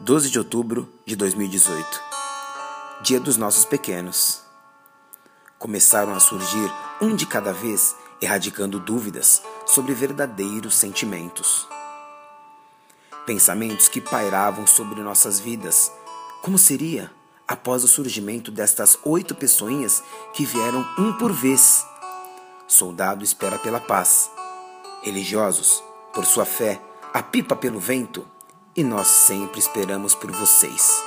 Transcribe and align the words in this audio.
12 0.00 0.30
de 0.30 0.38
outubro 0.38 0.88
de 1.04 1.16
2018 1.16 2.00
Dia 3.02 3.18
dos 3.18 3.36
nossos 3.36 3.64
pequenos. 3.64 4.42
Começaram 5.58 6.14
a 6.14 6.20
surgir 6.20 6.72
um 7.00 7.16
de 7.16 7.26
cada 7.26 7.52
vez, 7.52 7.96
erradicando 8.22 8.78
dúvidas 8.78 9.42
sobre 9.66 9.94
verdadeiros 9.94 10.76
sentimentos. 10.76 11.66
Pensamentos 13.26 13.88
que 13.88 14.00
pairavam 14.00 14.68
sobre 14.68 15.00
nossas 15.02 15.40
vidas. 15.40 15.90
Como 16.42 16.58
seria 16.58 17.10
após 17.48 17.82
o 17.82 17.88
surgimento 17.88 18.52
destas 18.52 18.96
oito 19.04 19.34
pessoinhas 19.34 20.00
que 20.32 20.46
vieram 20.46 20.86
um 20.96 21.12
por 21.14 21.32
vez? 21.32 21.84
Soldado 22.68 23.24
espera 23.24 23.58
pela 23.58 23.80
paz. 23.80 24.30
Religiosos, 25.02 25.82
por 26.14 26.24
sua 26.24 26.44
fé, 26.44 26.80
a 27.12 27.20
pipa 27.20 27.56
pelo 27.56 27.80
vento 27.80 28.24
e 28.78 28.84
nós 28.84 29.08
sempre 29.08 29.58
esperamos 29.58 30.14
por 30.14 30.30
vocês. 30.30 31.02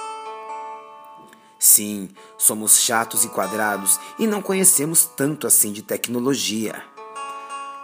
Sim, 1.58 2.10
somos 2.38 2.82
chatos 2.82 3.24
e 3.24 3.30
quadrados 3.30 3.98
e 4.20 4.28
não 4.28 4.42
conhecemos 4.42 5.06
tanto 5.06 5.48
assim 5.48 5.72
de 5.72 5.82
tecnologia. 5.82 6.84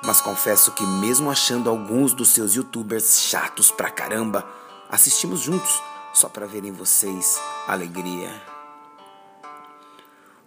Mas 0.03 0.19
confesso 0.19 0.73
que, 0.73 0.85
mesmo 0.85 1.31
achando 1.31 1.69
alguns 1.69 2.13
dos 2.13 2.31
seus 2.31 2.53
youtubers 2.53 3.21
chatos 3.21 3.71
pra 3.71 3.89
caramba, 3.89 4.45
assistimos 4.89 5.39
juntos 5.39 5.81
só 6.13 6.27
para 6.27 6.45
ver 6.45 6.65
em 6.65 6.73
vocês 6.73 7.39
alegria. 7.65 8.29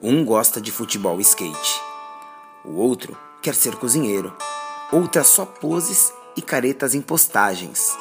Um 0.02 0.22
gosta 0.22 0.60
de 0.60 0.70
futebol 0.70 1.18
e 1.18 1.22
skate, 1.22 1.80
o 2.62 2.74
outro 2.74 3.16
quer 3.40 3.54
ser 3.54 3.76
cozinheiro, 3.76 4.36
outra 4.92 5.24
só 5.24 5.46
poses 5.46 6.12
e 6.36 6.42
caretas 6.42 6.94
em 6.94 7.00
postagens. 7.00 7.96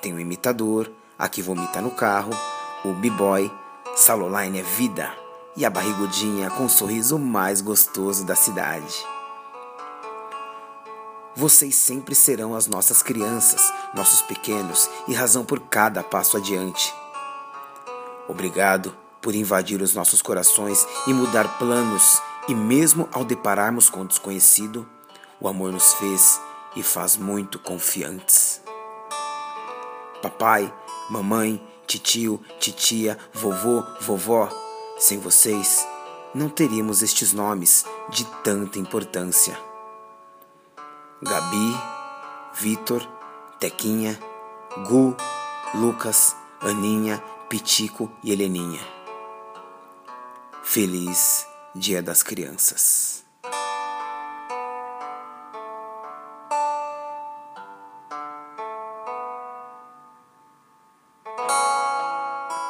Tem 0.00 0.12
o 0.12 0.20
imitador, 0.20 0.90
a 1.18 1.28
que 1.28 1.42
vomita 1.42 1.80
no 1.80 1.90
carro, 1.90 2.30
o 2.84 2.92
b-boy, 2.92 3.50
Saloline 3.96 4.60
é 4.60 4.62
vida 4.62 5.12
e 5.56 5.66
a 5.66 5.70
barrigudinha 5.70 6.50
com 6.50 6.66
o 6.66 6.70
sorriso 6.70 7.18
mais 7.18 7.60
gostoso 7.60 8.24
da 8.24 8.36
cidade. 8.36 9.04
Vocês 11.34 11.74
sempre 11.74 12.14
serão 12.14 12.54
as 12.54 12.68
nossas 12.68 13.02
crianças, 13.02 13.72
nossos 13.92 14.22
pequenos 14.22 14.88
e 15.08 15.14
razão 15.14 15.44
por 15.44 15.60
cada 15.60 16.02
passo 16.02 16.36
adiante. 16.36 16.94
Obrigado 18.28 18.96
por 19.20 19.34
invadir 19.34 19.82
os 19.82 19.94
nossos 19.94 20.22
corações 20.22 20.86
e 21.08 21.12
mudar 21.12 21.58
planos, 21.58 22.22
e 22.48 22.54
mesmo 22.54 23.08
ao 23.12 23.24
depararmos 23.24 23.90
com 23.90 24.02
o 24.02 24.06
desconhecido, 24.06 24.88
o 25.40 25.48
amor 25.48 25.72
nos 25.72 25.92
fez 25.94 26.40
e 26.76 26.82
faz 26.84 27.16
muito 27.16 27.58
confiantes. 27.58 28.47
Papai, 30.22 30.72
mamãe, 31.10 31.62
titio, 31.86 32.40
titia, 32.58 33.18
vovô, 33.32 33.84
vovó, 34.00 34.48
sem 34.98 35.18
vocês 35.18 35.86
não 36.34 36.48
teríamos 36.48 37.02
estes 37.02 37.32
nomes 37.32 37.84
de 38.10 38.24
tanta 38.42 38.78
importância. 38.78 39.58
Gabi, 41.22 41.76
Vitor, 42.54 43.02
Tequinha, 43.58 44.18
Gu, 44.86 45.16
Lucas, 45.74 46.36
Aninha, 46.60 47.18
Pitico 47.48 48.10
e 48.22 48.32
Heleninha. 48.32 48.80
Feliz 50.62 51.46
Dia 51.74 52.02
das 52.02 52.22
Crianças. 52.22 53.27